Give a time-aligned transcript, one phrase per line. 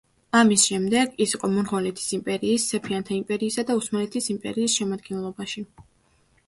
[0.37, 5.67] ამის შემდეგ, ის იყო მონღოლეთის იმპერიის, სეფიანთა იმპერიისა და ოსმალეთის იმპერიის შემადგენლობაში.